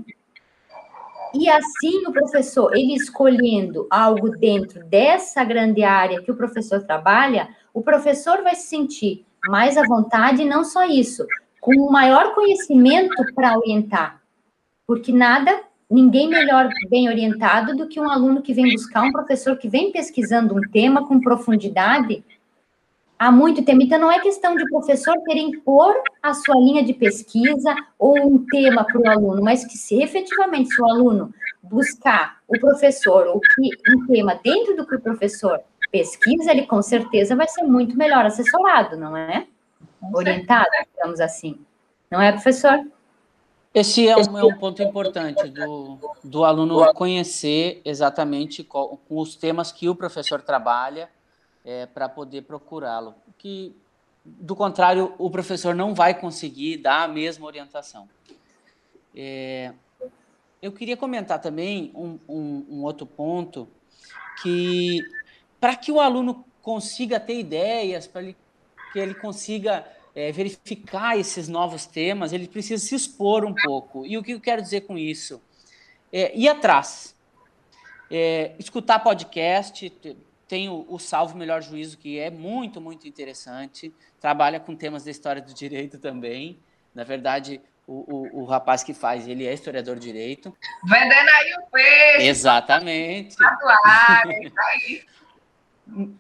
e 1.35 1.49
assim 1.49 2.07
o 2.07 2.13
professor, 2.13 2.75
ele 2.75 2.95
escolhendo 2.95 3.87
algo 3.91 4.31
dentro 4.31 4.85
dessa 4.85 5.45
grande 5.45 5.83
área 5.83 6.23
que 6.23 6.31
o 6.31 6.37
professor 6.37 6.83
trabalha, 6.83 7.49
o 7.73 7.83
professor 7.83 8.43
vai 8.43 8.55
se 8.55 8.67
sentir 8.69 9.25
mais 9.47 9.77
à 9.77 9.83
vontade, 9.83 10.43
e 10.43 10.49
não 10.49 10.65
só 10.65 10.85
isso, 10.85 11.27
com 11.61 11.91
maior 11.91 12.35
conhecimento 12.35 13.15
para 13.35 13.57
orientar. 13.57 14.21
Porque 14.87 15.13
nada 15.13 15.61
ninguém 15.91 16.29
melhor 16.29 16.69
bem 16.89 17.09
orientado 17.09 17.77
do 17.77 17.89
que 17.89 18.01
um 18.01 18.09
aluno 18.09 18.41
que 18.41 18.55
vem 18.55 18.73
buscar 18.73 19.03
um 19.03 19.13
professor 19.13 19.57
que 19.57 19.69
vem 19.69 19.91
pesquisando 19.91 20.55
um 20.55 20.61
tema 20.71 21.07
com 21.07 21.21
profundidade 21.21 22.25
há 23.19 23.31
muito 23.31 23.63
tempo. 23.63 23.83
Então, 23.83 23.99
não 23.99 24.11
é 24.11 24.21
questão 24.21 24.57
de 24.57 24.63
o 24.63 24.69
professor 24.69 25.15
querer 25.25 25.41
impor 25.41 25.95
a 26.23 26.33
sua 26.33 26.55
linha 26.57 26.83
de 26.83 26.95
pesquisa 26.95 27.75
ou 27.99 28.17
um 28.19 28.47
tema 28.47 28.85
para 28.85 29.01
o 29.01 29.09
aluno, 29.09 29.43
mas 29.43 29.65
que 29.65 29.77
se 29.77 30.01
efetivamente 30.01 30.73
se 30.73 30.81
o 30.81 30.87
aluno 30.87 31.35
buscar 31.63 32.39
o 32.49 32.59
professor 32.59 33.27
ou 33.27 33.41
que 33.41 33.71
um 33.95 34.07
tema 34.07 34.41
dentro 34.43 34.75
do 34.77 34.87
que 34.87 34.95
o 34.95 35.01
professor 35.01 35.61
pesquisa, 35.91 36.53
ele 36.53 36.67
com 36.67 36.81
certeza 36.81 37.35
vai 37.35 37.49
ser 37.49 37.65
muito 37.65 37.99
melhor 37.99 38.25
assessorado, 38.25 38.97
não 38.97 39.17
é? 39.17 39.47
Orientado, 40.15 40.71
digamos 40.95 41.21
assim. 41.21 41.59
Não 42.11 42.23
é, 42.23 42.33
professor? 42.33 42.81
Esse 43.73 44.09
é 44.09 44.17
um, 44.17 44.39
é 44.39 44.45
um 44.45 44.59
ponto 44.59 44.83
importante 44.83 45.49
do, 45.49 45.99
do 46.25 46.45
aluno 46.45 46.93
conhecer 46.93 47.81
exatamente 47.85 48.65
qual, 48.65 48.97
com 49.09 49.19
os 49.19 49.37
temas 49.37 49.71
que 49.71 49.89
o 49.89 49.95
professor 49.95 50.43
trabalha 50.43 51.09
é, 51.65 51.87
para 51.87 52.09
poder 52.09 52.43
procurá-lo. 52.43 53.15
Que, 53.39 53.77
do 54.25 54.57
contrário, 54.57 55.15
o 55.19 55.31
professor 55.31 55.73
não 55.73 55.95
vai 55.95 56.19
conseguir 56.19 56.79
dar 56.79 57.05
a 57.05 57.09
mesma 57.09 57.47
orientação. 57.47 58.09
É, 59.15 59.73
eu 60.61 60.73
queria 60.73 60.97
comentar 60.97 61.41
também 61.41 61.93
um, 61.95 62.19
um, 62.29 62.67
um 62.71 62.83
outro 62.83 63.07
ponto 63.07 63.69
que 64.43 65.01
para 65.61 65.77
que 65.77 65.93
o 65.93 66.01
aluno 66.01 66.45
consiga 66.61 67.21
ter 67.21 67.39
ideias, 67.39 68.07
para 68.07 68.23
que 68.93 68.99
ele 68.99 69.15
consiga 69.15 69.87
é, 70.15 70.33
verificar 70.33 71.19
esses 71.19 71.49
novos 71.49 71.87
temas, 71.87 72.33
ele 72.33 72.49
precisa 72.49 72.85
se 72.85 72.95
expor 72.95 73.45
um 73.45 73.55
pouco. 73.55 74.07
E 74.07 74.19
o 74.19 74.23
que 74.23 74.33
eu 74.33 74.41
quero 74.41 74.63
dizer 74.63 74.83
com 74.83 74.99
isso? 74.99 75.41
É, 76.13 76.37
ir 76.37 76.49
atrás. 76.49 77.15
É, 78.11 78.53
escutar 78.59 78.99
podcast, 78.99 79.89
tem 80.49 80.69
o, 80.69 80.85
o 80.89 80.99
Salvo 80.99 81.37
Melhor 81.37 81.63
Juízo, 81.63 81.97
que 81.97 82.19
é 82.19 82.29
muito, 82.29 82.81
muito 82.81 83.07
interessante, 83.07 83.95
trabalha 84.21 84.59
com 84.59 84.75
temas 84.75 85.05
da 85.05 85.11
história 85.11 85.41
do 85.41 85.55
direito 85.55 85.97
também. 85.99 86.59
Na 86.93 87.05
verdade, 87.05 87.61
o, 87.87 87.93
o, 87.93 88.41
o, 88.43 88.45
rapaz 88.45 88.83
que 88.83 88.93
faz, 88.93 89.29
ele 89.29 89.47
é 89.47 89.53
historiador 89.53 89.97
de 89.97 90.03
direito. 90.03 90.57
Vendendo 90.85 91.29
aí 91.29 91.55
o 91.55 91.71
peixe. 91.71 92.27
Exatamente. 92.27 93.37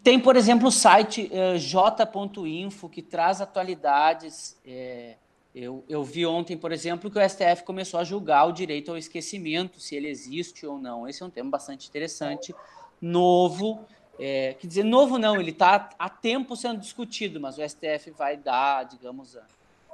Tem, 0.03 0.19
por 0.19 0.37
exemplo, 0.37 0.69
o 0.69 0.71
site 0.71 1.31
uh, 1.33 1.59
j.info, 1.59 2.89
que 2.89 3.03
traz 3.03 3.41
atualidades. 3.41 4.57
É, 4.67 5.17
eu, 5.55 5.85
eu 5.89 6.03
vi 6.03 6.27
ontem, 6.27 6.57
por 6.57 6.73
exemplo, 6.73 7.11
que 7.11 7.19
o 7.19 7.29
STF 7.29 7.65
começou 7.65 8.01
a 8.01 8.05
julgar 8.05 8.47
o 8.47 8.53
direito 8.53 8.91
ao 8.91 8.97
esquecimento, 8.97 9.81
se 9.81 9.95
ele 9.95 10.09
existe 10.09 10.67
ou 10.67 10.79
não. 10.79 11.09
Esse 11.09 11.23
é 11.23 11.27
um 11.27 11.31
tema 11.31 11.51
bastante 11.51 11.89
interessante, 11.89 12.55
novo. 13.01 13.85
É, 14.19 14.55
quer 14.59 14.67
dizer, 14.67 14.85
novo 14.85 15.19
não, 15.19 15.41
ele 15.41 15.51
está 15.51 15.91
há 15.99 16.09
tempo 16.09 16.57
sendo 16.57 16.81
discutido, 16.81 17.41
mas 17.41 17.59
o 17.59 17.69
STF 17.69 18.11
vai 18.11 18.37
dar, 18.37 18.85
digamos, 18.85 19.37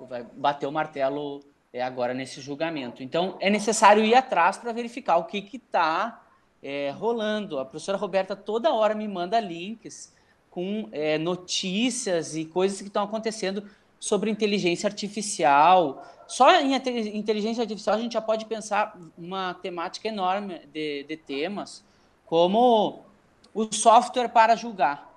vai 0.08 0.24
bater 0.34 0.66
o 0.66 0.72
martelo 0.72 1.42
é, 1.72 1.82
agora 1.82 2.12
nesse 2.12 2.40
julgamento. 2.40 3.02
Então, 3.02 3.36
é 3.40 3.48
necessário 3.50 4.04
ir 4.04 4.14
atrás 4.14 4.56
para 4.56 4.72
verificar 4.72 5.16
o 5.16 5.24
que 5.24 5.48
está 5.54 6.22
é, 6.66 6.90
rolando. 6.90 7.60
A 7.60 7.64
professora 7.64 7.96
Roberta 7.96 8.34
toda 8.34 8.74
hora 8.74 8.92
me 8.92 9.06
manda 9.06 9.38
links 9.38 10.12
com 10.50 10.88
é, 10.90 11.16
notícias 11.16 12.34
e 12.34 12.44
coisas 12.44 12.80
que 12.80 12.88
estão 12.88 13.04
acontecendo 13.04 13.62
sobre 14.00 14.32
inteligência 14.32 14.88
artificial. 14.88 16.04
Só 16.26 16.60
em 16.60 16.74
inteligência 17.14 17.62
artificial 17.62 17.94
a 17.94 18.00
gente 18.00 18.14
já 18.14 18.20
pode 18.20 18.46
pensar 18.46 18.98
uma 19.16 19.54
temática 19.54 20.08
enorme 20.08 20.60
de, 20.72 21.04
de 21.04 21.16
temas, 21.16 21.84
como 22.26 22.98
o 23.54 23.72
software 23.72 24.28
para 24.28 24.56
julgar. 24.56 25.14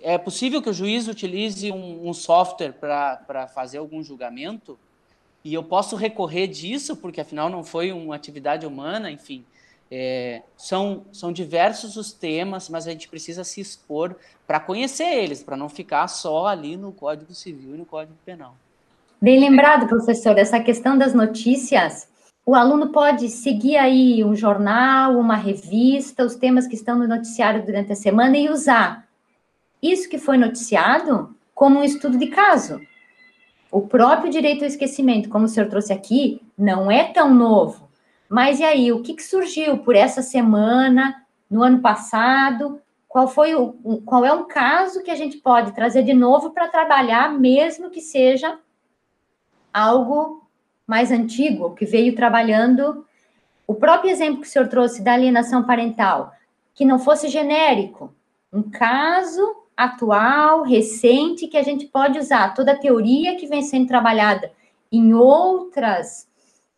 É 0.00 0.16
possível 0.16 0.62
que 0.62 0.70
o 0.70 0.72
juiz 0.72 1.08
utilize 1.08 1.72
um, 1.72 2.08
um 2.08 2.14
software 2.14 2.72
para 2.72 3.48
fazer 3.48 3.78
algum 3.78 4.00
julgamento? 4.00 4.78
E 5.44 5.52
eu 5.52 5.64
posso 5.64 5.96
recorrer 5.96 6.46
disso, 6.46 6.96
porque 6.96 7.20
afinal 7.20 7.50
não 7.50 7.64
foi 7.64 7.90
uma 7.90 8.14
atividade 8.14 8.64
humana, 8.64 9.10
enfim. 9.10 9.44
É, 9.90 10.42
são, 10.56 11.06
são 11.12 11.32
diversos 11.32 11.96
os 11.96 12.12
temas, 12.12 12.68
mas 12.68 12.86
a 12.86 12.90
gente 12.90 13.08
precisa 13.08 13.42
se 13.42 13.60
expor 13.60 14.14
para 14.46 14.60
conhecer 14.60 15.04
eles, 15.04 15.42
para 15.42 15.56
não 15.56 15.68
ficar 15.68 16.06
só 16.08 16.46
ali 16.46 16.76
no 16.76 16.92
Código 16.92 17.34
Civil 17.34 17.74
e 17.74 17.78
no 17.78 17.86
Código 17.86 18.16
Penal. 18.24 18.54
Bem 19.20 19.40
lembrado, 19.40 19.88
professor, 19.88 20.38
essa 20.38 20.60
questão 20.60 20.96
das 20.96 21.14
notícias. 21.14 22.08
O 22.44 22.54
aluno 22.54 22.90
pode 22.92 23.28
seguir 23.28 23.76
aí 23.76 24.22
um 24.22 24.34
jornal, 24.34 25.18
uma 25.18 25.36
revista, 25.36 26.24
os 26.24 26.36
temas 26.36 26.66
que 26.66 26.74
estão 26.74 26.98
no 26.98 27.08
noticiário 27.08 27.64
durante 27.64 27.92
a 27.92 27.96
semana 27.96 28.36
e 28.38 28.48
usar 28.48 29.08
isso 29.82 30.08
que 30.08 30.18
foi 30.18 30.36
noticiado 30.36 31.34
como 31.54 31.80
um 31.80 31.84
estudo 31.84 32.18
de 32.18 32.28
caso. 32.28 32.80
O 33.70 33.82
próprio 33.82 34.30
direito 34.30 34.62
ao 34.62 34.68
esquecimento, 34.68 35.28
como 35.28 35.44
o 35.44 35.48
senhor 35.48 35.68
trouxe 35.68 35.92
aqui, 35.92 36.40
não 36.56 36.90
é 36.90 37.04
tão 37.12 37.34
novo. 37.34 37.87
Mas 38.28 38.60
e 38.60 38.64
aí, 38.64 38.92
o 38.92 39.02
que, 39.02 39.14
que 39.14 39.22
surgiu 39.22 39.78
por 39.78 39.96
essa 39.96 40.20
semana, 40.20 41.26
no 41.50 41.62
ano 41.62 41.80
passado? 41.80 42.80
Qual 43.08 43.26
foi 43.26 43.54
o, 43.54 43.72
qual 44.04 44.24
é 44.24 44.32
um 44.32 44.44
caso 44.44 45.02
que 45.02 45.10
a 45.10 45.14
gente 45.14 45.38
pode 45.38 45.72
trazer 45.72 46.02
de 46.02 46.12
novo 46.12 46.50
para 46.50 46.68
trabalhar, 46.68 47.32
mesmo 47.32 47.90
que 47.90 48.00
seja 48.00 48.58
algo 49.72 50.46
mais 50.86 51.10
antigo, 51.10 51.74
que 51.74 51.86
veio 51.86 52.14
trabalhando 52.14 53.06
o 53.66 53.74
próprio 53.74 54.10
exemplo 54.10 54.40
que 54.40 54.46
o 54.46 54.50
senhor 54.50 54.68
trouxe 54.68 55.02
da 55.02 55.12
alienação 55.14 55.62
parental, 55.64 56.32
que 56.74 56.84
não 56.84 56.98
fosse 56.98 57.28
genérico, 57.28 58.14
um 58.52 58.62
caso 58.62 59.56
atual, 59.76 60.62
recente, 60.62 61.46
que 61.46 61.56
a 61.56 61.62
gente 61.62 61.86
pode 61.86 62.18
usar 62.18 62.54
toda 62.54 62.72
a 62.72 62.78
teoria 62.78 63.36
que 63.36 63.46
vem 63.46 63.62
sendo 63.62 63.86
trabalhada 63.86 64.50
em 64.90 65.14
outras 65.14 66.27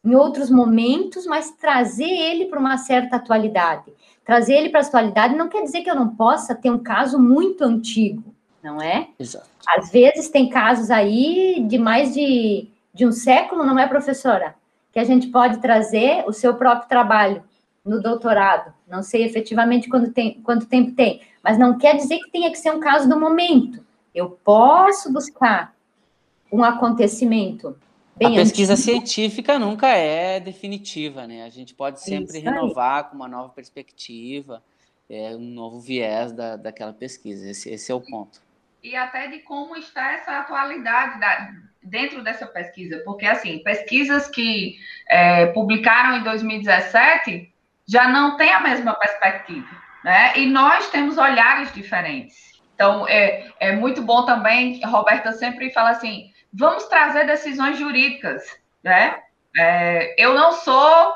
em 0.05 0.15
outros 0.15 0.51
momentos, 0.51 1.27
mas 1.27 1.51
trazer 1.51 2.09
ele 2.09 2.47
para 2.47 2.59
uma 2.59 2.79
certa 2.79 3.17
atualidade. 3.17 3.93
Trazer 4.25 4.55
ele 4.55 4.71
para 4.71 4.81
a 4.81 4.83
atualidade 4.83 5.35
não 5.35 5.49
quer 5.49 5.63
dizer 5.63 5.83
que 5.83 5.91
eu 5.91 5.95
não 5.95 6.09
possa 6.09 6.55
ter 6.55 6.71
um 6.71 6.79
caso 6.79 7.19
muito 7.19 7.65
antigo, 7.65 8.35
não 8.63 8.81
é? 8.81 9.09
Exato. 9.19 9.49
Às 9.67 9.91
vezes 9.91 10.29
tem 10.29 10.49
casos 10.49 10.91
aí 10.91 11.65
de 11.69 11.79
mais 11.79 12.15
de, 12.15 12.69
de 12.95 13.07
um 13.07 13.13
século, 13.13 13.65
não 13.65 13.79
é, 13.79 13.87
professora? 13.87 14.55
Que 14.93 14.99
a 14.99 15.05
gente 15.05 15.29
pode 15.29 15.59
trazer 15.59 16.25
o 16.27 16.33
seu 16.33 16.55
próprio 16.55 16.89
trabalho 16.89 17.43
no 17.85 18.01
doutorado. 18.01 18.73
Não 18.89 19.03
sei 19.03 19.25
efetivamente 19.25 19.89
quando 19.89 20.13
tem, 20.13 20.41
quanto 20.43 20.67
tempo 20.67 20.93
tem, 20.93 21.21
mas 21.43 21.59
não 21.59 21.79
quer 21.79 21.97
dizer 21.97 22.19
que 22.19 22.31
tenha 22.31 22.51
que 22.51 22.59
ser 22.59 22.73
um 22.73 22.81
caso 22.81 23.09
do 23.09 23.19
momento. 23.19 23.85
Eu 24.15 24.31
posso 24.45 25.13
buscar 25.13 25.75
um 26.53 26.65
acontecimento 26.65 27.77
Bem 28.17 28.29
a 28.29 28.43
pesquisa 28.43 28.75
antigo. 28.75 29.07
científica 29.07 29.59
nunca 29.59 29.89
é 29.89 30.41
definitiva, 30.41 31.27
né? 31.27 31.45
A 31.45 31.49
gente 31.49 31.75
pode 31.75 32.03
sempre 32.03 32.39
Isso 32.39 32.45
renovar 32.45 33.05
aí. 33.05 33.11
com 33.11 33.17
uma 33.17 33.29
nova 33.29 33.49
perspectiva, 33.49 34.63
é, 35.09 35.35
um 35.35 35.41
novo 35.41 35.81
viés 35.81 36.33
da, 36.33 36.57
daquela 36.57 36.93
pesquisa. 36.93 37.51
Esse, 37.51 37.71
esse 37.71 37.91
é 37.91 37.95
o 37.95 38.01
ponto. 38.01 38.41
E 38.83 38.95
até 38.97 39.29
de 39.29 39.41
como 39.41 39.77
está 39.77 40.13
essa 40.13 40.39
atualidade 40.39 41.19
da, 41.21 41.51
dentro 41.83 42.23
dessa 42.23 42.47
pesquisa, 42.47 43.03
porque 43.05 43.27
assim, 43.27 43.59
pesquisas 43.61 44.29
que 44.29 44.77
é, 45.09 45.47
publicaram 45.47 46.19
em 46.19 46.23
2017 46.23 47.53
já 47.87 48.09
não 48.09 48.37
têm 48.37 48.53
a 48.53 48.61
mesma 48.61 48.95
perspectiva, 48.95 49.69
né? 50.05 50.37
E 50.37 50.47
nós 50.47 50.89
temos 50.91 51.19
olhares 51.19 51.73
diferentes. 51.75 52.51
Então, 52.75 53.07
é, 53.09 53.51
é 53.59 53.73
muito 53.73 54.01
bom 54.01 54.25
também, 54.25 54.81
Roberta 54.85 55.33
sempre 55.33 55.71
fala 55.71 55.91
assim, 55.91 56.31
vamos 56.53 56.85
trazer 56.85 57.27
decisões 57.27 57.79
jurídicas, 57.79 58.43
né? 58.83 59.23
É, 59.57 60.15
eu 60.23 60.35
não 60.35 60.53
sou 60.53 61.15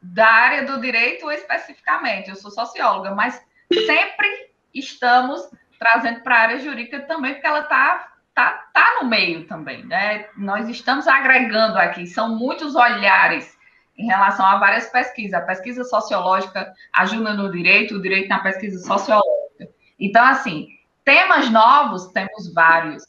da 0.00 0.26
área 0.26 0.64
do 0.64 0.80
direito 0.80 1.30
especificamente, 1.30 2.30
eu 2.30 2.36
sou 2.36 2.50
socióloga, 2.50 3.14
mas 3.14 3.42
sempre 3.72 4.50
estamos 4.72 5.48
trazendo 5.78 6.20
para 6.20 6.36
a 6.36 6.40
área 6.40 6.58
jurídica 6.60 7.00
também, 7.00 7.34
porque 7.34 7.46
ela 7.46 7.60
está 7.60 8.12
tá, 8.34 8.68
tá 8.72 8.98
no 9.00 9.08
meio 9.08 9.46
também, 9.46 9.84
né? 9.84 10.26
Nós 10.36 10.68
estamos 10.68 11.08
agregando 11.08 11.76
aqui, 11.76 12.06
são 12.06 12.36
muitos 12.36 12.76
olhares 12.76 13.58
em 13.98 14.06
relação 14.06 14.46
a 14.46 14.58
várias 14.58 14.88
pesquisas. 14.88 15.34
A 15.34 15.44
pesquisa 15.44 15.82
sociológica 15.82 16.72
ajuda 16.92 17.34
no 17.34 17.50
direito, 17.50 17.96
o 17.96 18.02
direito 18.02 18.28
na 18.28 18.38
pesquisa 18.38 18.78
sociológica. 18.86 19.68
Então, 19.98 20.24
assim, 20.24 20.68
temas 21.04 21.50
novos 21.50 22.06
temos 22.12 22.54
vários. 22.54 23.02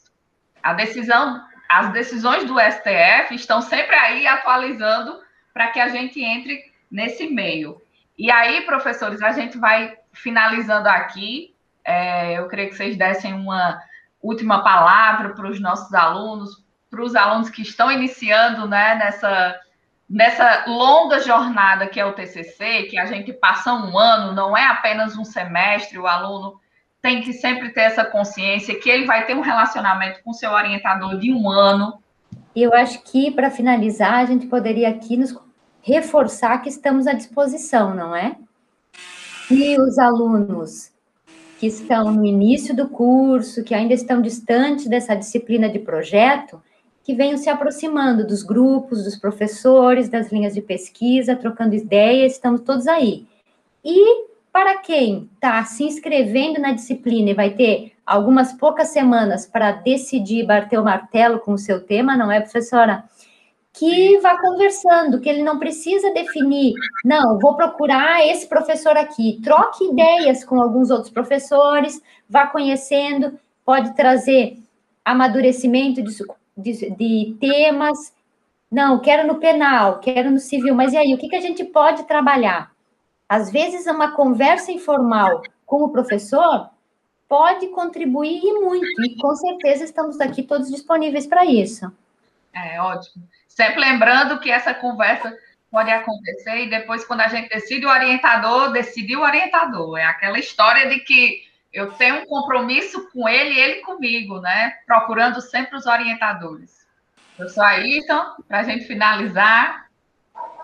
A 0.62 0.72
decisão, 0.72 1.42
as 1.68 1.92
decisões 1.92 2.44
do 2.44 2.58
STF 2.58 3.34
estão 3.34 3.60
sempre 3.60 3.94
aí 3.96 4.26
atualizando 4.26 5.20
para 5.52 5.68
que 5.68 5.80
a 5.80 5.88
gente 5.88 6.22
entre 6.22 6.70
nesse 6.90 7.28
meio. 7.28 7.80
E 8.18 8.30
aí, 8.30 8.62
professores, 8.62 9.22
a 9.22 9.32
gente 9.32 9.56
vai 9.58 9.96
finalizando 10.12 10.88
aqui. 10.88 11.54
É, 11.84 12.38
eu 12.38 12.48
queria 12.48 12.68
que 12.68 12.74
vocês 12.74 12.96
dessem 12.96 13.32
uma 13.32 13.80
última 14.22 14.62
palavra 14.62 15.30
para 15.30 15.48
os 15.48 15.60
nossos 15.60 15.94
alunos, 15.94 16.62
para 16.90 17.02
os 17.02 17.14
alunos 17.16 17.48
que 17.48 17.62
estão 17.62 17.90
iniciando 17.90 18.68
né, 18.68 18.96
nessa, 18.96 19.58
nessa 20.08 20.64
longa 20.66 21.20
jornada 21.20 21.86
que 21.86 21.98
é 21.98 22.04
o 22.04 22.12
TCC, 22.12 22.84
que 22.84 22.98
a 22.98 23.06
gente 23.06 23.32
passa 23.32 23.72
um 23.72 23.96
ano, 23.96 24.34
não 24.34 24.56
é 24.56 24.66
apenas 24.66 25.16
um 25.16 25.24
semestre, 25.24 25.98
o 25.98 26.06
aluno 26.06 26.60
tem 27.02 27.22
que 27.22 27.32
sempre 27.32 27.70
ter 27.70 27.82
essa 27.82 28.04
consciência 28.04 28.78
que 28.78 28.88
ele 28.88 29.06
vai 29.06 29.26
ter 29.26 29.34
um 29.34 29.40
relacionamento 29.40 30.22
com 30.22 30.32
seu 30.32 30.50
orientador 30.50 31.18
de 31.18 31.32
um 31.32 31.48
ano. 31.48 32.02
Eu 32.54 32.74
acho 32.74 33.02
que, 33.04 33.30
para 33.30 33.50
finalizar, 33.50 34.14
a 34.14 34.24
gente 34.26 34.46
poderia 34.46 34.88
aqui 34.88 35.16
nos 35.16 35.36
reforçar 35.82 36.58
que 36.58 36.68
estamos 36.68 37.06
à 37.06 37.12
disposição, 37.12 37.94
não 37.94 38.14
é? 38.14 38.36
E 39.50 39.80
os 39.80 39.98
alunos 39.98 40.92
que 41.58 41.66
estão 41.66 42.10
no 42.12 42.24
início 42.24 42.74
do 42.74 42.88
curso, 42.88 43.64
que 43.64 43.74
ainda 43.74 43.92
estão 43.92 44.22
distantes 44.22 44.86
dessa 44.86 45.14
disciplina 45.14 45.68
de 45.68 45.78
projeto, 45.78 46.62
que 47.02 47.14
venham 47.14 47.36
se 47.36 47.50
aproximando 47.50 48.26
dos 48.26 48.42
grupos, 48.42 49.04
dos 49.04 49.16
professores, 49.16 50.08
das 50.08 50.30
linhas 50.30 50.54
de 50.54 50.62
pesquisa, 50.62 51.36
trocando 51.36 51.74
ideias, 51.74 52.32
estamos 52.32 52.60
todos 52.60 52.86
aí. 52.86 53.26
E 53.84 54.29
para 54.52 54.78
quem 54.78 55.28
está 55.34 55.64
se 55.64 55.84
inscrevendo 55.84 56.60
na 56.60 56.72
disciplina 56.72 57.30
e 57.30 57.34
vai 57.34 57.50
ter 57.50 57.92
algumas 58.04 58.52
poucas 58.52 58.88
semanas 58.88 59.46
para 59.46 59.72
decidir 59.72 60.44
bater 60.44 60.78
o 60.78 60.84
martelo 60.84 61.38
com 61.38 61.52
o 61.52 61.58
seu 61.58 61.80
tema, 61.80 62.16
não 62.16 62.30
é, 62.30 62.40
professora? 62.40 63.04
Que 63.72 64.18
vá 64.18 64.36
conversando, 64.40 65.20
que 65.20 65.28
ele 65.28 65.42
não 65.44 65.58
precisa 65.58 66.12
definir, 66.12 66.74
não, 67.04 67.38
vou 67.38 67.54
procurar 67.54 68.26
esse 68.26 68.48
professor 68.48 68.96
aqui. 68.96 69.40
Troque 69.44 69.84
ideias 69.84 70.44
com 70.44 70.60
alguns 70.60 70.90
outros 70.90 71.10
professores, 71.10 72.02
vá 72.28 72.48
conhecendo, 72.48 73.38
pode 73.64 73.94
trazer 73.94 74.58
amadurecimento 75.04 76.02
de, 76.02 76.12
de, 76.56 76.90
de 76.90 77.36
temas. 77.38 78.12
Não, 78.68 78.98
quero 78.98 79.26
no 79.26 79.38
penal, 79.38 80.00
quero 80.00 80.30
no 80.30 80.40
civil, 80.40 80.74
mas 80.74 80.92
e 80.92 80.96
aí, 80.96 81.14
o 81.14 81.18
que, 81.18 81.28
que 81.28 81.36
a 81.36 81.40
gente 81.40 81.64
pode 81.64 82.02
trabalhar? 82.04 82.72
Às 83.30 83.48
vezes, 83.48 83.86
uma 83.86 84.10
conversa 84.10 84.72
informal 84.72 85.44
com 85.64 85.84
o 85.84 85.90
professor 85.90 86.68
pode 87.28 87.68
contribuir 87.68 88.42
muito, 88.54 89.04
e 89.04 89.14
com 89.20 89.36
certeza 89.36 89.84
estamos 89.84 90.20
aqui 90.20 90.42
todos 90.42 90.68
disponíveis 90.68 91.28
para 91.28 91.44
isso. 91.44 91.92
É 92.52 92.82
ótimo. 92.82 93.22
Sempre 93.46 93.78
lembrando 93.78 94.40
que 94.40 94.50
essa 94.50 94.74
conversa 94.74 95.32
pode 95.70 95.92
acontecer 95.92 96.64
e 96.64 96.70
depois, 96.70 97.04
quando 97.04 97.20
a 97.20 97.28
gente 97.28 97.48
decide 97.48 97.86
o 97.86 97.88
orientador, 97.88 98.72
decide 98.72 99.14
o 99.14 99.22
orientador. 99.22 99.96
É 99.96 100.06
aquela 100.06 100.40
história 100.40 100.88
de 100.88 100.98
que 100.98 101.44
eu 101.72 101.92
tenho 101.92 102.22
um 102.22 102.26
compromisso 102.26 103.08
com 103.12 103.28
ele 103.28 103.54
e 103.54 103.60
ele 103.60 103.80
comigo, 103.82 104.40
né? 104.40 104.72
Procurando 104.84 105.40
sempre 105.40 105.76
os 105.76 105.86
orientadores. 105.86 106.84
Professor 107.36 107.62
Ayrton, 107.62 108.24
para 108.48 108.58
a 108.58 108.62
gente 108.64 108.86
finalizar. 108.86 109.88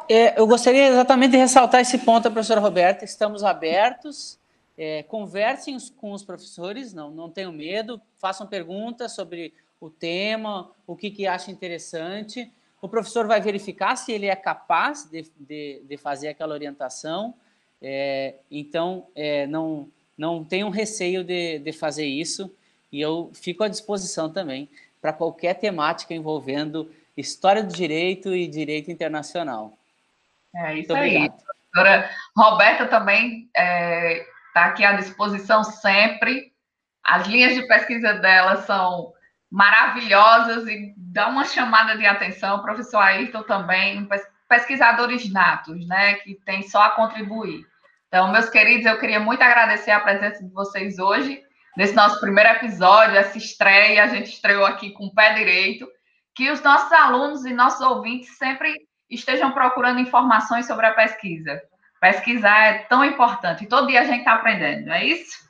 É, 0.08 0.38
eu 0.38 0.46
gostaria 0.46 0.86
exatamente 0.86 1.32
de 1.32 1.36
ressaltar 1.36 1.80
esse 1.80 1.98
ponto, 1.98 2.30
professora 2.30 2.60
Roberta. 2.60 3.04
Estamos 3.04 3.42
abertos, 3.42 4.38
é, 4.78 5.02
conversem 5.02 5.76
com 5.96 6.12
os 6.12 6.22
professores, 6.22 6.94
não, 6.94 7.10
não 7.10 7.28
tenham 7.28 7.50
medo, 7.50 8.00
façam 8.16 8.46
perguntas 8.46 9.12
sobre 9.12 9.52
o 9.80 9.90
tema, 9.90 10.70
o 10.86 10.94
que, 10.94 11.10
que 11.10 11.26
acha 11.26 11.50
interessante. 11.50 12.52
O 12.80 12.88
professor 12.88 13.26
vai 13.26 13.40
verificar 13.40 13.96
se 13.96 14.12
ele 14.12 14.26
é 14.26 14.36
capaz 14.36 15.04
de, 15.10 15.26
de, 15.40 15.82
de 15.84 15.96
fazer 15.96 16.28
aquela 16.28 16.54
orientação. 16.54 17.34
É, 17.82 18.36
então, 18.48 19.08
é, 19.12 19.44
não, 19.48 19.88
não 20.16 20.44
tenham 20.44 20.70
receio 20.70 21.24
de, 21.24 21.58
de 21.58 21.72
fazer 21.72 22.06
isso. 22.06 22.48
E 22.92 23.00
eu 23.00 23.32
fico 23.34 23.64
à 23.64 23.68
disposição 23.68 24.30
também 24.30 24.68
para 25.00 25.12
qualquer 25.12 25.54
temática 25.54 26.14
envolvendo 26.14 26.88
história 27.16 27.64
do 27.64 27.74
direito 27.74 28.32
e 28.32 28.46
direito 28.46 28.88
internacional. 28.88 29.76
É 30.56 30.74
isso 30.78 30.92
Muito 30.92 31.02
aí. 31.02 31.16
Obrigado. 31.16 31.46
Doutora 31.74 32.10
Roberta 32.36 32.86
também 32.86 33.42
está 33.48 33.62
é, 33.62 34.26
tá 34.54 34.64
aqui 34.66 34.84
à 34.84 34.92
disposição 34.92 35.62
sempre. 35.62 36.52
As 37.04 37.26
linhas 37.26 37.54
de 37.54 37.66
pesquisa 37.66 38.14
dela 38.14 38.56
são 38.62 39.12
maravilhosas 39.50 40.66
e 40.66 40.94
dá 40.96 41.28
uma 41.28 41.44
chamada 41.44 41.96
de 41.96 42.06
atenção. 42.06 42.56
O 42.56 42.62
professor 42.62 42.98
Ayrton 42.98 43.42
também, 43.42 44.08
pesquisadores 44.48 45.30
natos, 45.30 45.86
né, 45.86 46.14
que 46.14 46.34
tem 46.46 46.62
só 46.62 46.82
a 46.82 46.90
contribuir. 46.90 47.64
Então, 48.08 48.32
meus 48.32 48.48
queridos, 48.48 48.86
eu 48.86 48.98
queria 48.98 49.20
muito 49.20 49.42
agradecer 49.42 49.90
a 49.90 50.00
presença 50.00 50.42
de 50.42 50.50
vocês 50.52 50.98
hoje, 50.98 51.42
nesse 51.76 51.94
nosso 51.94 52.20
primeiro 52.20 52.50
episódio, 52.50 53.16
essa 53.16 53.36
estreia, 53.36 54.04
a 54.04 54.06
gente 54.06 54.30
estreou 54.30 54.64
aqui 54.64 54.90
com 54.90 55.06
o 55.06 55.14
pé 55.14 55.34
direito, 55.34 55.86
que 56.34 56.50
os 56.50 56.62
nossos 56.62 56.90
alunos 56.92 57.44
e 57.44 57.52
nossos 57.52 57.80
ouvintes 57.80 58.36
sempre 58.38 58.85
estejam 59.10 59.52
procurando 59.52 60.00
informações 60.00 60.66
sobre 60.66 60.86
a 60.86 60.94
pesquisa. 60.94 61.60
Pesquisar 62.00 62.58
é 62.66 62.78
tão 62.80 63.04
importante, 63.04 63.66
todo 63.66 63.86
dia 63.86 64.00
a 64.00 64.04
gente 64.04 64.18
está 64.18 64.34
aprendendo, 64.34 64.86
não 64.86 64.94
é 64.94 65.04
isso? 65.04 65.45